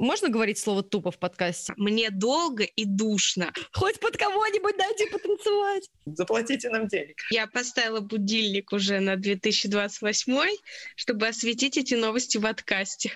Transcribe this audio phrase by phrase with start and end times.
[0.00, 1.74] Можно говорить слово «тупо» в подкасте?
[1.76, 3.52] Мне долго и душно.
[3.70, 5.90] Хоть под кого-нибудь дайте потанцевать.
[6.06, 7.20] Заплатите нам денег.
[7.30, 10.56] Я поставила будильник уже на 2028,
[10.96, 13.12] чтобы осветить эти новости в подкасте.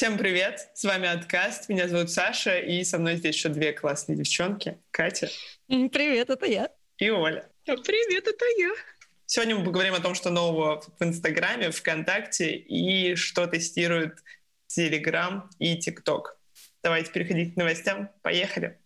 [0.00, 4.16] Всем привет, с вами Откаст, меня зовут Саша, и со мной здесь еще две классные
[4.16, 5.28] девчонки, Катя.
[5.68, 6.70] Привет, это я.
[6.96, 7.46] И Оля.
[7.68, 8.70] А, привет, это я.
[9.26, 14.14] Сегодня мы поговорим о том, что нового в Инстаграме, ВКонтакте и что тестирует
[14.68, 16.40] Телеграм и ТикТок.
[16.82, 18.08] Давайте переходить к новостям.
[18.22, 18.78] Поехали.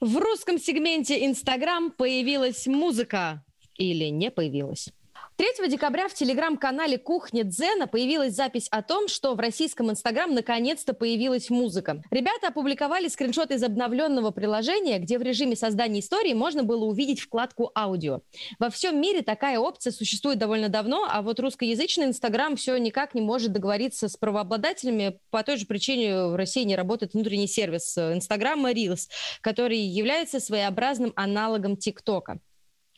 [0.00, 3.44] В русском сегменте Инстаграм появилась музыка
[3.76, 4.88] или не появилась?
[5.36, 10.94] 3 декабря в телеграм-канале «Кухня Дзена» появилась запись о том, что в российском Инстаграм наконец-то
[10.94, 12.04] появилась музыка.
[12.12, 17.72] Ребята опубликовали скриншот из обновленного приложения, где в режиме создания истории можно было увидеть вкладку
[17.74, 18.20] «Аудио».
[18.60, 23.20] Во всем мире такая опция существует довольно давно, а вот русскоязычный Инстаграм все никак не
[23.20, 25.18] может договориться с правообладателями.
[25.30, 29.08] По той же причине в России не работает внутренний сервис Инстаграма Reels,
[29.40, 32.38] который является своеобразным аналогом ТикТока.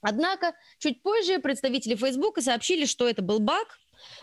[0.01, 3.79] Однако чуть позже представители Фейсбука сообщили, что это был баг,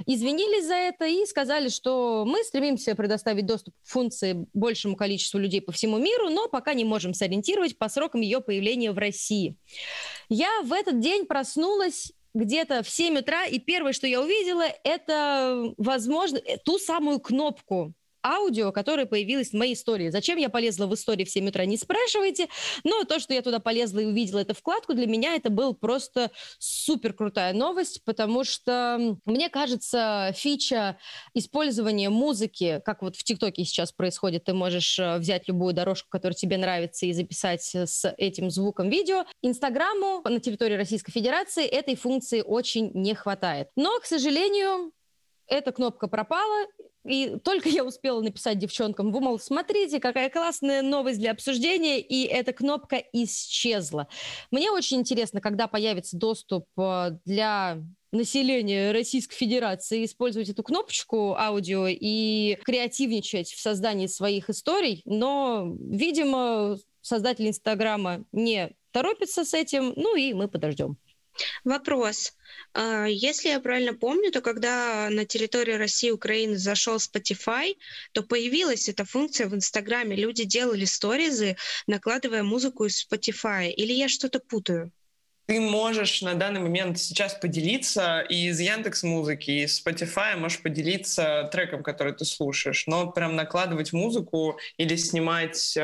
[0.05, 5.61] извинились за это и сказали, что мы стремимся предоставить доступ к функции большему количеству людей
[5.61, 9.55] по всему миру, но пока не можем сориентировать по срокам ее появления в России.
[10.29, 15.73] Я в этот день проснулась где-то в 7 утра, и первое, что я увидела, это,
[15.77, 17.93] возможно, ту самую кнопку
[18.23, 20.09] аудио, которое появилось в моей истории.
[20.09, 22.47] Зачем я полезла в истории в 7 утра, не спрашивайте.
[22.83, 26.31] Но то, что я туда полезла и увидела эту вкладку, для меня это был просто
[26.59, 30.97] супер крутая новость, потому что, мне кажется, фича
[31.33, 36.35] использования музыки, как вот в ТикТоке сейчас происходит, ты можешь э, взять любую дорожку, которая
[36.35, 39.25] тебе нравится, и записать с этим звуком видео.
[39.41, 43.69] Инстаграму на территории Российской Федерации этой функции очень не хватает.
[43.75, 44.91] Но, к сожалению,
[45.47, 46.67] эта кнопка пропала,
[47.05, 52.23] и только я успела написать девчонкам, вы, мол, смотрите, какая классная новость для обсуждения, и
[52.25, 54.07] эта кнопка исчезла.
[54.51, 61.87] Мне очень интересно, когда появится доступ э, для населения Российской Федерации использовать эту кнопочку аудио
[61.89, 70.15] и креативничать в создании своих историй, но, видимо, создатель Инстаграма не торопится с этим, ну
[70.15, 70.97] и мы подождем.
[71.63, 72.33] Вопрос.
[72.73, 77.75] А, если я правильно помню, то когда на территории России и Украины зашел Spotify,
[78.11, 80.15] то появилась эта функция в Инстаграме.
[80.15, 81.57] Люди делали сторизы,
[81.87, 83.69] накладывая музыку из Spotify.
[83.69, 84.91] Или я что-то путаю?
[85.45, 91.83] Ты можешь на данный момент сейчас поделиться из Яндекс Музыки, из Spotify можешь поделиться треком,
[91.83, 95.81] который ты слушаешь, но прям накладывать музыку или снимать э,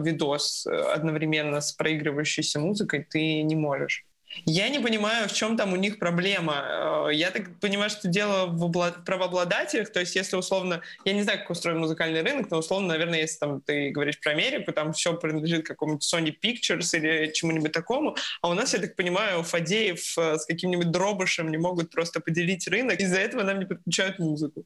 [0.00, 4.07] видос одновременно с проигрывающейся музыкой ты не можешь.
[4.44, 7.08] Я не понимаю, в чем там у них проблема.
[7.08, 8.70] Э, я так понимаю, что дело в
[9.04, 9.90] правообладателях.
[9.90, 13.38] То есть, если условно, я не знаю, как устроен музыкальный рынок, но условно, наверное, если
[13.38, 18.16] там ты говоришь про Америку, там все принадлежит какому-нибудь Sony Pictures или чему-нибудь такому.
[18.42, 22.68] А у нас, я так понимаю, Фадеев э, с каким-нибудь дробышем не могут просто поделить
[22.68, 23.00] рынок.
[23.00, 24.64] Из-за этого нам не подключают музыку.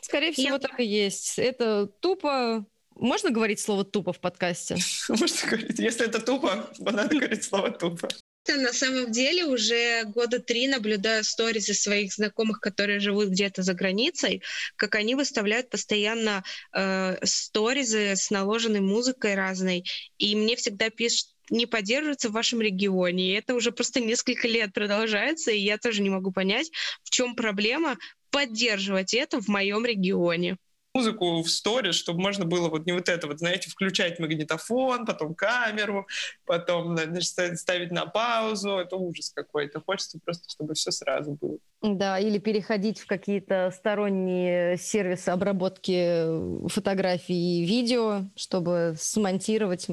[0.00, 0.58] Скорее всего, я...
[0.58, 1.38] так и есть.
[1.38, 4.76] Это тупо можно говорить слово «тупо» в подкасте?
[5.08, 5.78] Можно говорить.
[5.78, 8.08] Если это тупо, то надо говорить слово «тупо».
[8.46, 14.42] На самом деле уже года три наблюдаю сторисы своих знакомых, которые живут где-то за границей,
[14.76, 19.84] как они выставляют постоянно э, сторизы с наложенной музыкой разной.
[20.18, 23.30] И мне всегда пишут, не поддерживается в вашем регионе.
[23.30, 26.70] И это уже просто несколько лет продолжается, и я тоже не могу понять,
[27.02, 27.96] в чем проблема
[28.30, 30.58] поддерживать это в моем регионе
[30.94, 35.34] музыку в сторис, чтобы можно было вот не вот это вот, знаете, включать магнитофон, потом
[35.34, 36.06] камеру,
[36.46, 38.78] потом значит, ставить на паузу.
[38.78, 39.82] Это ужас какой-то.
[39.84, 41.58] Хочется просто, чтобы все сразу было.
[41.82, 49.88] Да, или переходить в какие-то сторонние сервисы обработки фотографий и видео, чтобы смонтировать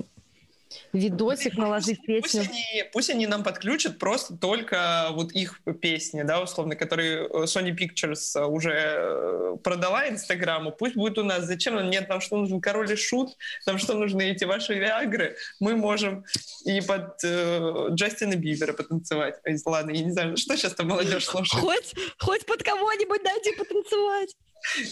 [0.94, 2.22] видосик, наложить песню.
[2.22, 7.44] Пусть они, пусть они нам подключат просто только вот их песни, да, условно, которые э,
[7.44, 11.46] Sony Pictures э, уже э, продала Инстаграму, пусть будет у нас.
[11.46, 15.76] Зачем Нет, нам что нужен король и шут, нам что нужны эти ваши виагры, мы
[15.76, 16.26] можем
[16.66, 19.36] и под э, Джастина Бибера потанцевать.
[19.46, 21.64] Ой, ладно, я не знаю, что сейчас там молодежь слушает.
[21.64, 24.36] Хоть, хоть под кого-нибудь дайте потанцевать.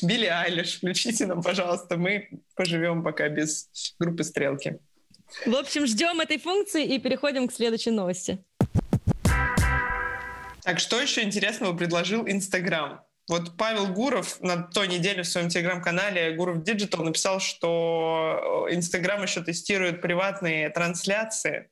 [0.02, 3.70] Билли Айлиш, включите нам, пожалуйста, мы поживем пока без
[4.00, 4.80] группы «Стрелки».
[5.46, 8.44] В общем, ждем этой функции и переходим к следующей новости.
[10.64, 13.02] Так, что еще интересного предложил Инстаграм?
[13.30, 19.22] Вот Павел Гуров на той неделе в своем телеграм-канале Гуров Digital написал, что э, Инстаграм
[19.22, 21.70] еще тестирует приватные трансляции.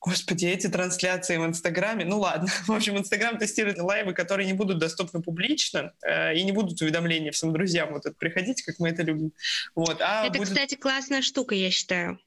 [0.00, 2.04] Господи, эти трансляции в Инстаграме.
[2.04, 2.48] Ну ладно.
[2.66, 7.32] В общем, Инстаграм тестирует лайвы, которые не будут доступны публично э, и не будут уведомления
[7.32, 7.92] всем друзьям.
[7.92, 9.32] Вот это приходите, как мы это любим.
[9.74, 10.00] Вот.
[10.00, 10.48] А это, будет...
[10.48, 12.20] кстати, классная штука, я считаю.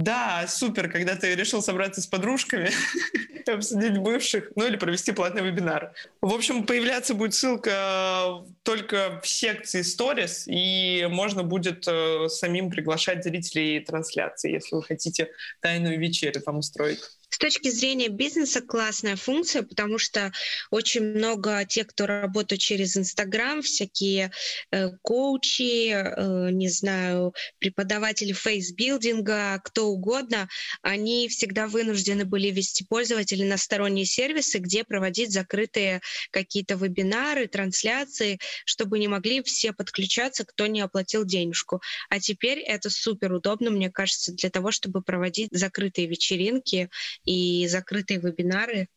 [0.00, 2.70] Да, супер, когда ты решил собраться с подружками,
[3.52, 5.92] обсудить бывших, ну или провести платный вебинар.
[6.20, 13.24] В общем, появляться будет ссылка только в секции Stories, и можно будет э, самим приглашать
[13.24, 17.00] зрителей трансляции, если вы хотите тайную вечерю там устроить.
[17.30, 20.32] С точки зрения бизнеса классная функция, потому что
[20.70, 24.32] очень много тех, кто работают через Инстаграм, всякие
[24.70, 30.48] э, коучи, э, не знаю, преподаватели фейсбилдинга, кто угодно,
[30.82, 38.38] они всегда вынуждены были вести пользователей на сторонние сервисы, где проводить закрытые какие-то вебинары, трансляции,
[38.64, 41.82] чтобы не могли все подключаться, кто не оплатил денежку.
[42.08, 46.88] А теперь это супер удобно, мне кажется, для того, чтобы проводить закрытые вечеринки
[47.28, 48.88] и закрытые вебинары.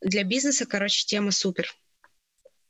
[0.00, 1.74] Для бизнеса, короче, тема супер.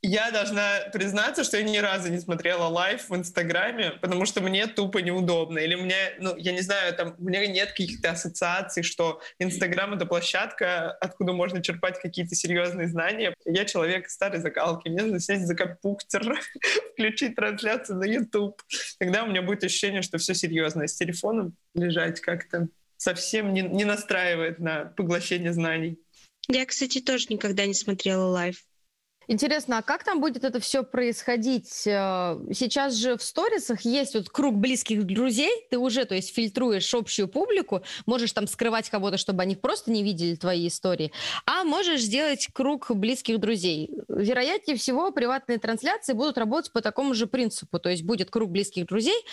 [0.03, 4.67] Я должна признаться, что я ни разу не смотрела live в Инстаграме, потому что мне
[4.67, 5.59] тупо неудобно.
[5.59, 10.07] Или мне, ну, я не знаю, там, у меня нет каких-то ассоциаций, что Инстаграм— это
[10.07, 13.35] площадка, откуда можно черпать какие-то серьезные знания.
[13.45, 16.41] Я человек старой закалки, мне нужно сесть за компьютер,
[16.95, 18.59] включить трансляцию на YouTube.
[18.99, 20.89] Тогда у меня будет ощущение, что все серьезно.
[20.89, 22.69] С телефоном лежать как-то
[23.01, 25.99] совсем не, не настраивает на поглощение знаний.
[26.49, 28.63] Я, кстати, тоже никогда не смотрела live.
[29.27, 31.87] Интересно, а как там будет это все происходить?
[31.87, 36.93] Э, сейчас же в сторисах есть вот круг близких друзей, ты уже, то есть, фильтруешь
[36.93, 41.13] общую публику, можешь там скрывать кого-то, чтобы они просто не видели твои истории,
[41.47, 43.91] а можешь сделать круг близких друзей.
[44.09, 48.87] Вероятнее всего, приватные трансляции будут работать по такому же принципу, то есть будет круг близких
[48.87, 49.25] друзей.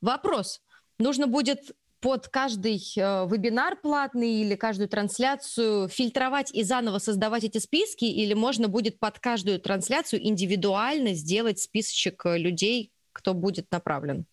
[0.00, 0.62] Вопрос,
[0.98, 1.74] нужно будет
[2.04, 8.34] под каждый э, вебинар платный или каждую трансляцию фильтровать и заново создавать эти списки, или
[8.34, 14.26] можно будет под каждую трансляцию индивидуально сделать списочек э, людей, кто будет направлен?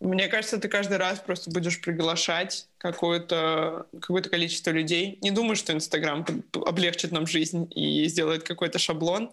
[0.00, 5.18] Мне кажется, ты каждый раз просто будешь приглашать какое-то какое количество людей.
[5.20, 9.32] Не думаю, что Инстаграм облегчит нам жизнь и сделает какой-то шаблон.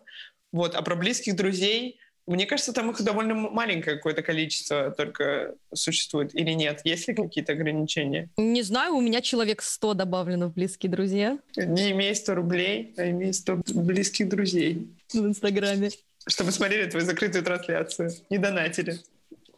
[0.51, 0.75] Вот.
[0.75, 1.97] А про близких друзей
[2.27, 6.33] мне кажется, там их довольно маленькое какое-то количество только существует.
[6.33, 6.81] Или нет?
[6.83, 8.29] Есть ли какие-то ограничения?
[8.37, 11.37] Не знаю, у меня человек 100 добавлено в близкие друзья.
[11.55, 14.87] Не имей 100 рублей, а имей 100 близких друзей.
[15.13, 15.91] В Инстаграме.
[16.27, 18.11] Чтобы смотрели твою закрытую трансляцию.
[18.29, 18.99] Не донатили.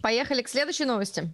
[0.02, 1.34] Поехали к следующей новости.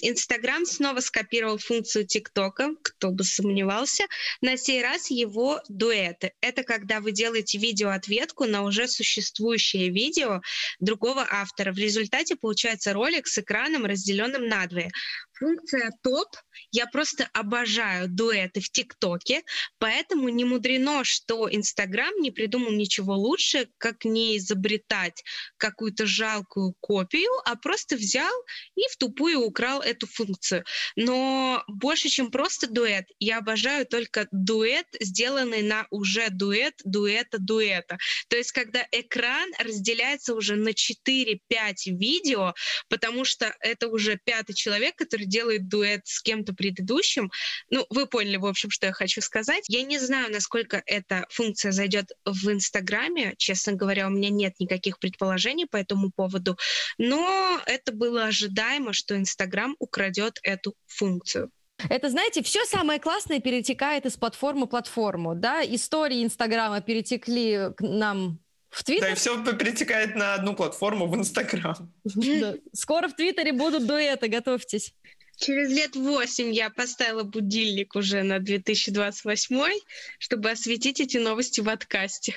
[0.00, 4.04] Инстаграм снова скопировал функцию ТикТока, кто бы сомневался.
[4.40, 6.32] На сей раз его дуэты.
[6.40, 10.40] Это когда вы делаете видео-ответку на уже существующее видео
[10.80, 11.72] другого автора.
[11.72, 14.90] В результате получается ролик с экраном, разделенным надвое.
[15.38, 16.28] Функция топ.
[16.72, 19.42] Я просто обожаю дуэты в ТикТоке,
[19.78, 25.22] поэтому не мудрено, что Инстаграм не придумал ничего лучше, как не изобретать
[25.56, 28.32] какую-то жалкую копию, а просто взял
[28.74, 30.64] и в тупую украл эту функцию.
[30.96, 37.98] Но больше, чем просто дуэт, я обожаю только дуэт, сделанный на уже дуэт, дуэта, дуэта.
[38.28, 41.38] То есть, когда экран разделяется уже на 4-5
[41.86, 42.54] видео,
[42.88, 47.30] потому что это уже пятый человек, который делает дуэт с кем-то предыдущим.
[47.70, 49.64] Ну, вы поняли, в общем, что я хочу сказать.
[49.68, 53.34] Я не знаю, насколько эта функция зайдет в Инстаграме.
[53.38, 56.56] Честно говоря, у меня нет никаких предположений по этому поводу.
[56.98, 61.50] Но это было ожидаемо, что Инстаграм украдет эту функцию.
[61.88, 65.62] Это, знаете, все самое классное перетекает из платформы в платформу, да?
[65.64, 69.06] Истории Инстаграма перетекли к нам в Твиттер?
[69.06, 71.92] Да, и все перетекает на одну платформу в Инстаграм.
[72.72, 74.92] Скоро в Твиттере будут дуэты, готовьтесь.
[75.38, 79.70] Через лет восемь я поставила будильник уже на 2028,
[80.18, 82.34] чтобы осветить эти новости в откасте.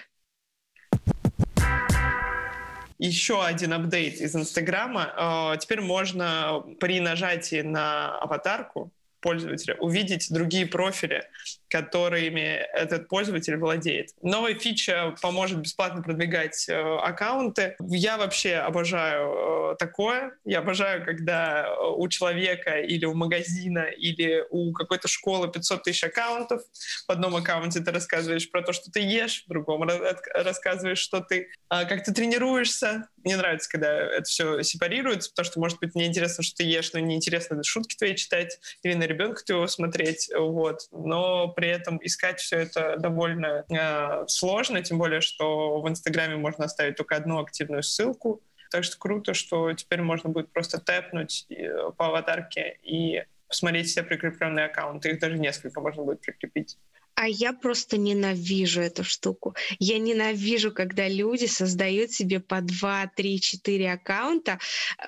[2.99, 5.11] Еще один апдейт из Инстаграма.
[5.15, 11.27] А, теперь можно при нажатии на аватарку пользователя, увидеть другие профили,
[11.71, 14.09] которыми этот пользователь владеет.
[14.21, 17.77] Новая фича поможет бесплатно продвигать э, аккаунты.
[17.79, 20.33] Я вообще обожаю э, такое.
[20.43, 26.61] Я обожаю, когда у человека или у магазина или у какой-то школы 500 тысяч аккаунтов.
[27.07, 29.83] В одном аккаунте ты рассказываешь про то, что ты ешь, в другом
[30.33, 35.59] рассказываешь, что ты, э, как ты тренируешься, мне нравится, когда это все сепарируется, потому что,
[35.59, 39.43] может быть, мне интересно, что ты ешь, но неинтересно шутки твои читать или на ребенка
[39.43, 40.81] твоего смотреть, вот.
[40.91, 46.65] Но при этом искать все это довольно э, сложно, тем более, что в Инстаграме можно
[46.65, 48.41] оставить только одну активную ссылку,
[48.71, 54.01] так что круто, что теперь можно будет просто тэпнуть э, по аватарке и посмотреть все
[54.01, 55.11] прикрепленные аккаунты.
[55.11, 56.79] Их даже несколько можно будет прикрепить.
[57.13, 59.55] А я просто ненавижу эту штуку.
[59.77, 64.57] Я ненавижу, когда люди создают себе по 2, 3, 4 аккаунта.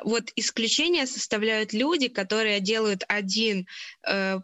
[0.04, 3.66] Вот исключения составляют люди, которые делают один
[4.08, 4.42] э,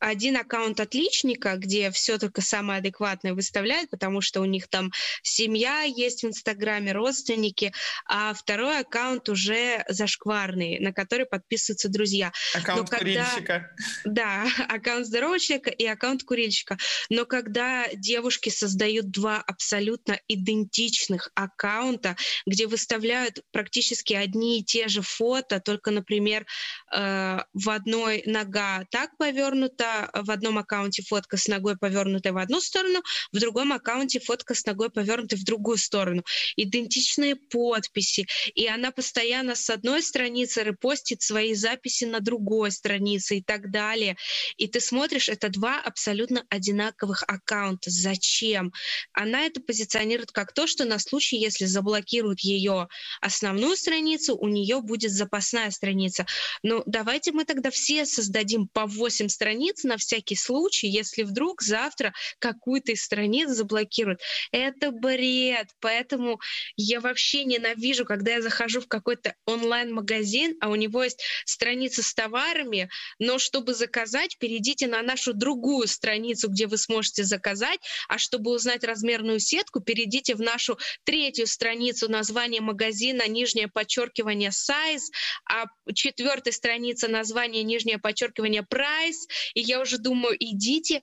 [0.00, 4.90] один аккаунт отличника, где все только самое адекватное выставляют, потому что у них там
[5.22, 7.72] семья есть в Инстаграме, родственники,
[8.06, 12.32] а второй аккаунт уже зашкварный, на который подписываются друзья.
[12.54, 12.98] Аккаунт когда...
[12.98, 13.70] курильщика.
[14.04, 16.78] Да, аккаунт здорового человека и аккаунт курильщика.
[17.10, 22.16] Но когда девушки создают два абсолютно идентичных аккаунта,
[22.46, 26.46] где выставляют практически одни и те же фото, только, например,
[26.94, 32.60] э, в одной нога так повернута, в одном аккаунте фотка с ногой повернутой в одну
[32.60, 36.24] сторону, в другом аккаунте фотка с ногой повернутой в другую сторону.
[36.56, 38.26] Идентичные подписи.
[38.54, 44.16] И она постоянно с одной страницы репостит свои записи на другой странице и так далее.
[44.56, 47.90] И ты смотришь, это два абсолютно одинаковых аккаунта.
[47.90, 48.72] Зачем?
[49.12, 52.88] Она это позиционирует как то, что на случай, если заблокируют ее
[53.20, 56.26] основную страницу, у нее будет запасная страница.
[56.62, 61.62] Ну, давайте мы тогда все создадим по 8 страниц, страниц на всякий случай, если вдруг
[61.62, 64.20] завтра какую-то из страниц заблокируют.
[64.52, 66.40] Это бред, поэтому
[66.76, 72.14] я вообще ненавижу, когда я захожу в какой-то онлайн-магазин, а у него есть страница с
[72.14, 78.50] товарами, но чтобы заказать, перейдите на нашу другую страницу, где вы сможете заказать, а чтобы
[78.50, 85.10] узнать размерную сетку, перейдите в нашу третью страницу название магазина, нижнее подчеркивание size,
[85.48, 91.02] а четвертая страница название, нижнее подчеркивание price, и я уже думаю, идите.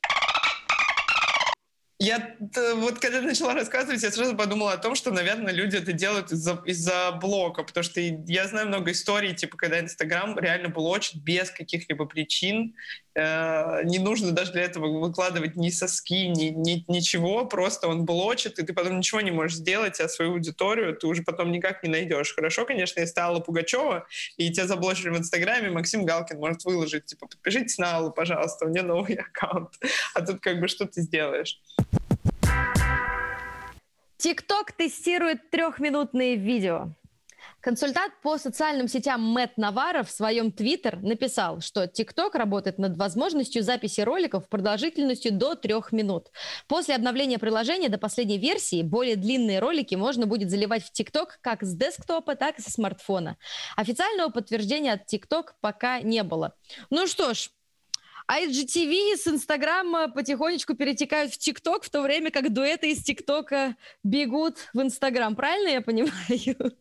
[2.00, 2.36] Я
[2.76, 6.62] вот когда начала рассказывать, я сразу подумала о том, что, наверное, люди это делают из-за
[6.64, 6.88] из
[7.20, 12.76] блока, потому что я знаю много историй, типа, когда Инстаграм реально блочит без каких-либо причин,
[13.18, 18.60] Э, не нужно даже для этого выкладывать ни соски, ни, ни, ничего, просто он блочит,
[18.60, 21.90] и ты потом ничего не можешь сделать, а свою аудиторию ты уже потом никак не
[21.90, 22.36] найдешь.
[22.36, 24.06] Хорошо, конечно, если Алла Пугачева,
[24.38, 28.70] и тебя заблочили в Инстаграме, Максим Галкин может выложить, типа, подпишитесь на Аллу, пожалуйста, у
[28.70, 29.74] меня новый аккаунт.
[30.14, 31.60] А тут как бы что ты сделаешь?
[34.18, 36.94] ТикТок тестирует трехминутные видео.
[37.62, 43.64] Консультант по социальным сетям Мэтт Навара в своем твиттер написал, что TikTok работает над возможностью
[43.64, 46.32] записи роликов продолжительностью до трех минут.
[46.68, 51.64] После обновления приложения до последней версии более длинные ролики можно будет заливать в TikTok как
[51.64, 53.38] с десктопа, так и со смартфона.
[53.76, 56.54] Официального подтверждения от TikTok пока не было.
[56.90, 57.50] Ну что ж,
[58.30, 64.58] IGTV с Инстаграма потихонечку перетекают в ТикТок, в то время как дуэты из ТикТока бегут
[64.74, 65.36] в Инстаграм.
[65.36, 66.74] Правильно я понимаю?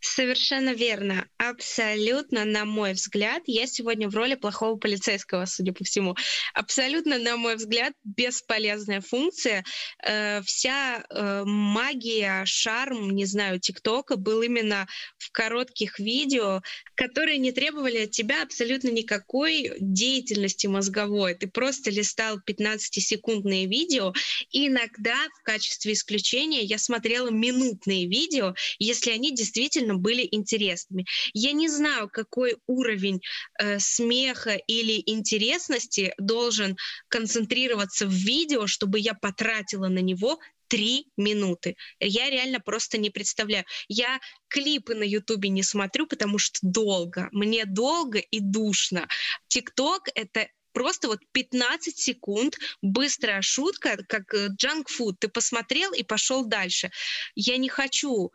[0.00, 1.28] Совершенно верно.
[1.36, 6.16] Абсолютно, на мой взгляд, я сегодня в роли плохого полицейского, судя по всему.
[6.54, 9.62] Абсолютно, на мой взгляд, бесполезная функция.
[10.02, 14.88] Э, вся э, магия, шарм, не знаю, ТикТока был именно
[15.18, 16.62] в коротких видео,
[16.94, 21.34] которые не требовали от тебя абсолютно никакой деятельности мозговой.
[21.34, 24.14] Ты просто листал 15-секундные видео,
[24.50, 31.04] и иногда в качестве исключения я смотрела минутные видео, если они действительно действительно были интересными.
[31.34, 33.20] Я не знаю, какой уровень
[33.58, 36.76] э, смеха или интересности должен
[37.08, 41.76] концентрироваться в видео, чтобы я потратила на него три минуты.
[42.00, 43.64] Я реально просто не представляю.
[43.88, 47.28] Я клипы на Ютубе не смотрю, потому что долго.
[47.32, 49.08] Мне долго и душно.
[49.48, 55.18] ТикТок— это просто вот 15 секунд, быстрая шутка, как джанк-фуд.
[55.18, 56.90] Ты посмотрел и пошел дальше.
[57.34, 58.30] Я не хочу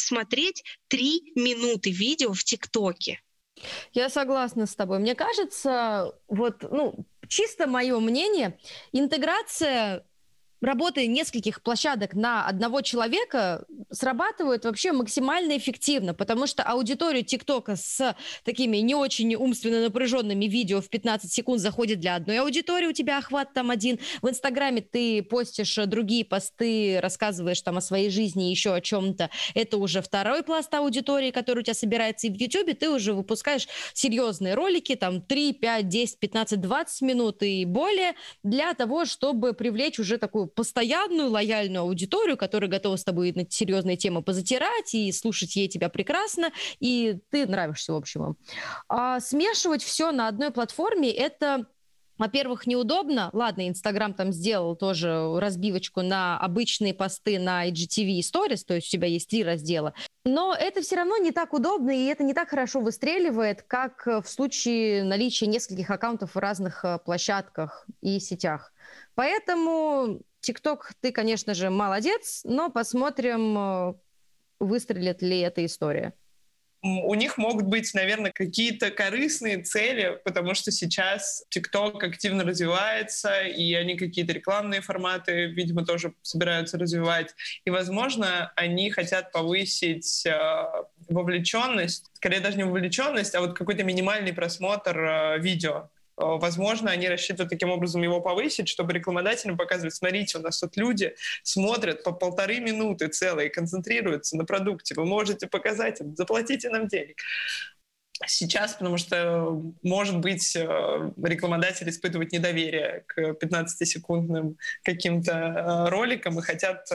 [0.00, 3.20] смотреть три минуты видео в ТикТоке.
[3.92, 4.98] Я согласна с тобой.
[4.98, 8.58] Мне кажется, вот, ну, чисто мое мнение,
[8.92, 10.04] интеграция
[10.60, 18.14] работы нескольких площадок на одного человека срабатывают вообще максимально эффективно, потому что аудитория ТикТока с
[18.44, 23.18] такими не очень умственно напряженными видео в 15 секунд заходит для одной аудитории, у тебя
[23.18, 23.98] охват там один.
[24.22, 29.30] В Инстаграме ты постишь другие посты, рассказываешь там о своей жизни, еще о чем-то.
[29.54, 32.26] Это уже второй пласт аудитории, который у тебя собирается.
[32.26, 37.42] И в Ютубе ты уже выпускаешь серьезные ролики, там 3, 5, 10, 15, 20 минут
[37.42, 43.32] и более, для того, чтобы привлечь уже такую постоянную лояльную аудиторию, которая готова с тобой
[43.32, 48.36] на серьезные темы позатирать и слушать ей тебя прекрасно, и ты нравишься, в общем.
[48.88, 51.66] А смешивать все на одной платформе– это
[52.20, 53.30] во-первых, неудобно.
[53.32, 58.88] Ладно, Инстаграм там сделал тоже разбивочку на обычные посты на IGTV и Stories, то есть
[58.88, 59.94] у тебя есть три раздела.
[60.26, 64.24] Но это все равно не так удобно, и это не так хорошо выстреливает, как в
[64.26, 68.74] случае наличия нескольких аккаунтов в разных э, площадках и сетях.
[69.14, 70.20] Поэтому
[70.52, 73.94] ТикТок, ты, конечно же, молодец, но посмотрим, э,
[74.58, 76.12] выстрелит ли эта история
[76.82, 83.74] у них могут быть, наверное, какие-то корыстные цели, потому что сейчас TikTok активно развивается, и
[83.74, 87.34] они какие-то рекламные форматы, видимо, тоже собираются развивать.
[87.66, 90.64] И, возможно, они хотят повысить э,
[91.08, 95.90] вовлеченность, скорее даже не вовлеченность, а вот какой-то минимальный просмотр э, видео.
[96.20, 100.76] Э, возможно, они рассчитывают таким образом его повысить, чтобы рекламодателям показывать, смотрите, у нас тут
[100.76, 106.88] люди смотрят по полторы минуты целые, концентрируются на продукте, вы можете показать им, заплатите нам
[106.88, 107.16] денег.
[108.26, 116.42] Сейчас, потому что, может быть, э, рекламодатели испытывают недоверие к 15-секундным каким-то э, роликам и
[116.42, 116.90] хотят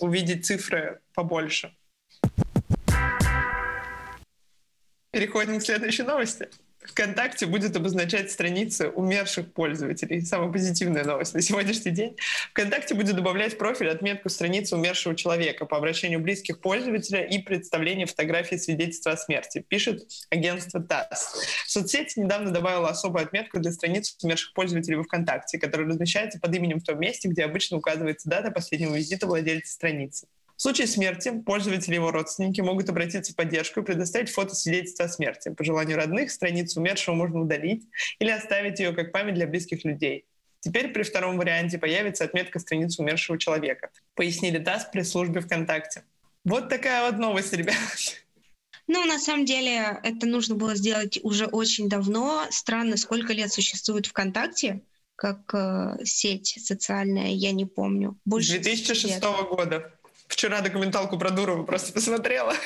[0.00, 1.74] увидеть цифры побольше.
[5.10, 6.48] Переходим к следующей новости.
[6.84, 10.20] ВКонтакте будет обозначать страницы умерших пользователей.
[10.20, 12.16] Самая позитивная новость на сегодняшний день.
[12.50, 18.56] ВКонтакте будет добавлять профиль отметку страницы умершего человека по обращению близких пользователя и представление фотографии
[18.56, 21.34] свидетельства о смерти, пишет агентство ТАСС.
[21.66, 26.80] Соцсеть недавно добавила особую отметку для страниц умерших пользователей в ВКонтакте, которая размещается под именем
[26.80, 30.26] в том месте, где обычно указывается дата последнего визита владельца страницы.
[30.62, 35.06] В случае смерти пользователи и его родственники могут обратиться в поддержку и предоставить фото свидетельства
[35.06, 35.48] о смерти.
[35.48, 37.82] По желанию родных страницу умершего можно удалить
[38.20, 40.24] или оставить ее как память для близких людей.
[40.60, 46.04] Теперь при втором варианте появится отметка страницы умершего человека, пояснили ТАСС при службе ВКонтакте.
[46.44, 47.74] Вот такая вот новость, ребят.
[48.86, 52.46] Ну, на самом деле, это нужно было сделать уже очень давно.
[52.50, 54.82] Странно, сколько лет существует ВКонтакте
[55.16, 58.16] как э, сеть социальная, я не помню.
[58.24, 59.22] Больше 2006 лет.
[59.50, 59.92] года.
[60.32, 62.56] Вчера документалку про Дурова просто посмотрела.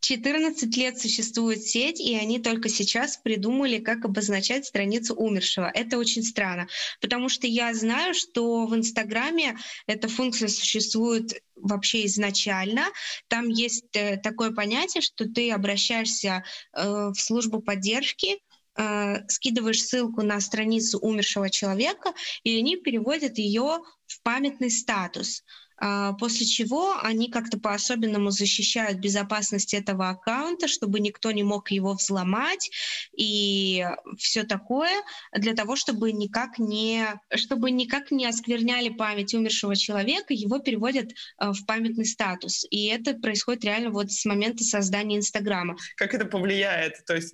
[0.00, 5.70] 14 лет существует сеть, и они только сейчас придумали, как обозначать страницу умершего.
[5.74, 6.66] Это очень странно,
[7.02, 12.86] потому что я знаю, что в Инстаграме эта функция существует вообще изначально.
[13.28, 18.38] Там есть э, такое понятие, что ты обращаешься э, в службу поддержки,
[18.78, 25.42] э, скидываешь ссылку на страницу умершего человека, и они переводят ее в памятный статус.
[25.80, 31.94] А, после чего они как-то по-особенному защищают безопасность этого аккаунта, чтобы никто не мог его
[31.94, 32.70] взломать
[33.16, 33.86] и
[34.18, 34.90] все такое,
[35.32, 41.52] для того, чтобы никак не, чтобы никак не оскверняли память умершего человека, его переводят а,
[41.52, 42.66] в памятный статус.
[42.70, 45.76] И это происходит реально вот с момента создания Инстаграма.
[45.96, 47.04] Как это повлияет?
[47.06, 47.32] То есть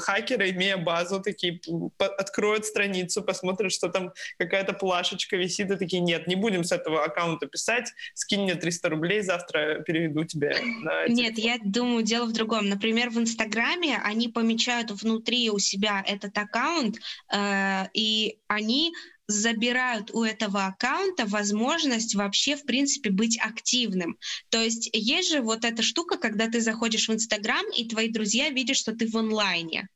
[0.00, 1.60] хакеры, имея базу, такие
[1.98, 7.04] откроют страницу, посмотрят, что там какая-то плашечка висит, и такие, нет, не будем с этого
[7.04, 12.26] аккаунта писать, сказать, скинь мне 300 рублей, завтра переведу тебе на Нет, я думаю, дело
[12.26, 12.68] в другом.
[12.68, 16.98] Например, в Инстаграме они помечают внутри у себя этот аккаунт,
[17.32, 18.92] э, и они
[19.28, 24.18] забирают у этого аккаунта возможность вообще, в принципе, быть активным.
[24.50, 28.50] То есть есть же вот эта штука, когда ты заходишь в Инстаграм, и твои друзья
[28.50, 29.88] видят, что ты в онлайне.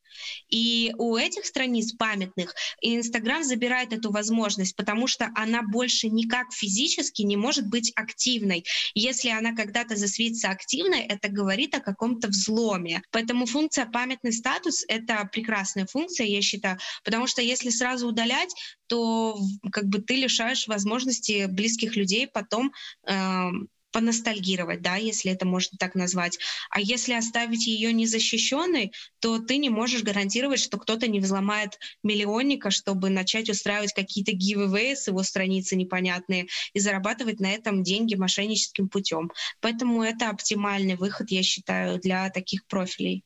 [0.49, 7.23] И у этих страниц памятных Инстаграм забирает эту возможность, потому что она больше никак физически
[7.23, 8.65] не может быть активной.
[8.95, 13.03] Если она когда-то засветится активной, это говорит о каком-то взломе.
[13.11, 18.55] Поэтому функция памятный статус— это прекрасная функция, я считаю, потому что если сразу удалять,
[18.87, 19.39] то
[19.73, 22.73] как бы ты лишаешь возможности близких людей потом
[23.09, 23.49] э,
[23.93, 26.39] поностальгировать, да, если это можно так назвать.
[26.71, 32.71] А если оставить ее незащищенной, то ты не можешь гарантировать, что кто-то не взломает миллионника,
[32.71, 38.89] чтобы начать устраивать какие-то giveaway с его страницы непонятные и зарабатывать на этом деньги мошенническим
[38.89, 39.31] путем.
[39.61, 43.25] Поэтому это оптимальный выход, я считаю, для таких профилей.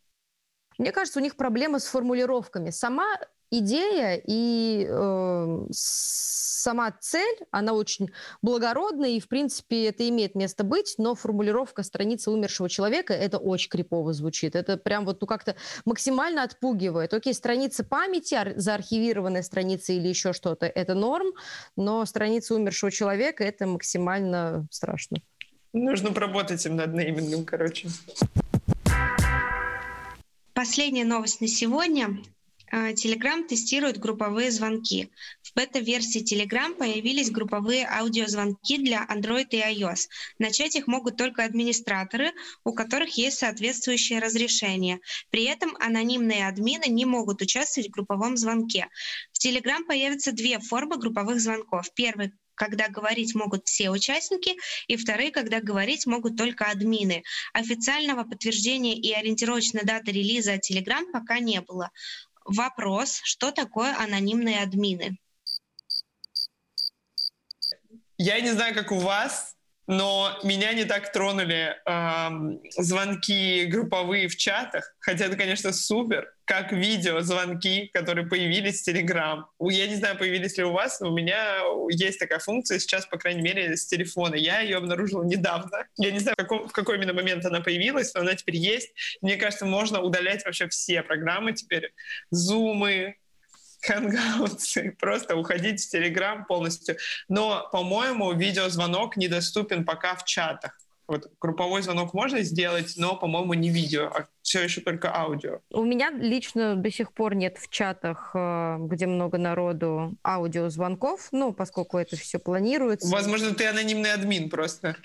[0.78, 2.70] Мне кажется, у них проблемы с формулировками.
[2.70, 3.18] Сама
[3.50, 8.10] идея и э, сама цель, она очень
[8.42, 13.70] благородная, и, в принципе, это имеет место быть, но формулировка страницы умершего человека, это очень
[13.70, 14.54] крипово звучит.
[14.54, 17.14] Это прям вот ну, как-то максимально отпугивает.
[17.14, 21.32] Окей, страница памяти, ар- заархивированная страница или еще что-то, это норм,
[21.76, 25.18] но страница умершего человека, это максимально страшно.
[25.72, 27.88] Нужно поработать им над наименным, короче.
[30.52, 32.18] Последняя новость на сегодня
[32.72, 35.10] Telegram тестирует групповые звонки.
[35.42, 40.08] В бета-версии Telegram появились групповые аудиозвонки для Android и iOS.
[40.38, 42.32] Начать их могут только администраторы,
[42.64, 45.00] у которых есть соответствующее разрешение.
[45.30, 48.88] При этом анонимные админы не могут участвовать в групповом звонке.
[49.32, 51.92] В Telegram появятся две формы групповых звонков.
[51.94, 54.54] Первый когда говорить могут все участники,
[54.86, 57.22] и вторые, когда говорить могут только админы.
[57.54, 61.90] Официального подтверждения и ориентировочной даты релиза Telegram пока не было.
[62.44, 65.18] Вопрос, что такое анонимные админы?
[68.16, 69.49] Я не знаю, как у вас,
[69.90, 72.28] но меня не так тронули э,
[72.78, 79.42] звонки групповые в чатах, хотя это, конечно, супер, как видеозвонки, которые появились в Telegram.
[79.58, 83.18] Я не знаю, появились ли у вас, но у меня есть такая функция сейчас, по
[83.18, 84.36] крайней мере, с телефона.
[84.36, 85.84] Я ее обнаружила недавно.
[85.96, 88.90] Я не знаю, в, каком, в какой именно момент она появилась, но она теперь есть.
[89.22, 91.92] Мне кажется, можно удалять вообще все программы теперь.
[92.30, 93.16] Зумы,
[93.88, 96.96] Hangouts, просто уходить в Telegram полностью.
[97.28, 100.78] Но, по-моему, видеозвонок недоступен пока в чатах.
[101.06, 105.60] Вот групповой звонок можно сделать, но, по-моему, не видео, а все еще только аудио.
[105.70, 111.52] У меня лично до сих пор нет в чатах, э, где много народу, аудиозвонков, ну,
[111.52, 113.08] поскольку это все планируется.
[113.12, 114.96] Возможно, ты анонимный админ просто.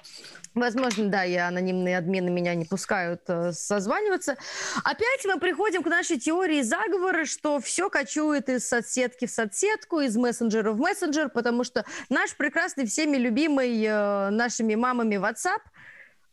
[0.55, 4.35] Возможно, да, я анонимные админы меня не пускают э, созваниваться.
[4.83, 10.17] Опять мы приходим к нашей теории заговора, что все кочует из соцсетки в соцсетку, из
[10.17, 15.61] мессенджера в мессенджер, потому что наш прекрасный всеми любимый э, нашими мамами WhatsApp,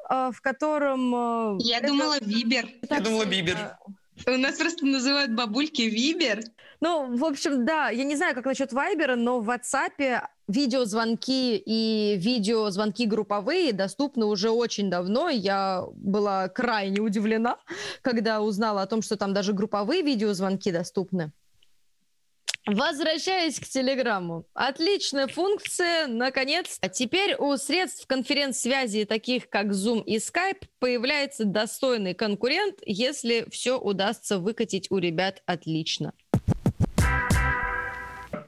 [0.08, 1.56] в котором...
[1.56, 1.88] Э, я это...
[1.88, 2.68] думала Вибер.
[2.88, 3.76] Я думала Вибер.
[4.26, 6.42] У нас просто называют бабульки Вибер.
[6.80, 12.16] Ну, в общем, да, я не знаю, как насчет Вайбера, но в WhatsApp видеозвонки и
[12.18, 15.28] видеозвонки групповые доступны уже очень давно.
[15.28, 17.58] Я была крайне удивлена,
[18.02, 21.32] когда узнала о том, что там даже групповые видеозвонки доступны.
[22.66, 24.46] Возвращаясь к Телеграмму.
[24.54, 26.78] Отличная функция, наконец.
[26.80, 33.78] А теперь у средств конференц-связи, таких как Zoom и Skype, появляется достойный конкурент, если все
[33.78, 36.12] удастся выкатить у ребят отлично.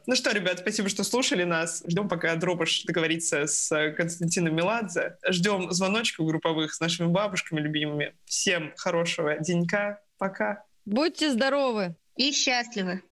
[0.06, 1.82] Ну что, ребят, спасибо, что слушали нас.
[1.88, 5.16] Ждем, пока Дробыш договорится с Константином Меладзе.
[5.28, 8.14] Ждем звоночков групповых с нашими бабушками любимыми.
[8.26, 10.00] Всем хорошего денька.
[10.18, 10.62] Пока.
[10.84, 11.96] Будьте здоровы.
[12.16, 13.02] И счастливы.